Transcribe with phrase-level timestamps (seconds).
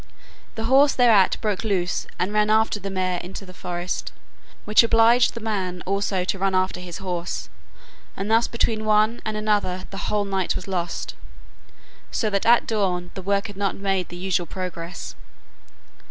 [0.55, 4.11] The horse thereat broke loose and ran after the mare into the forest,
[4.65, 7.49] which obliged the man also to run after his horse,
[8.17, 11.13] and thus between one and another the whole night was lost,
[12.09, 15.13] so that at dawn the work had not made the usual progress.